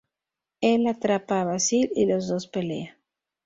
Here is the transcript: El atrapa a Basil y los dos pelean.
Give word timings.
El 0.61 0.87
atrapa 0.87 1.41
a 1.41 1.45
Basil 1.45 1.91
y 1.93 2.07
los 2.07 2.27
dos 2.27 2.47
pelean. 2.47 2.97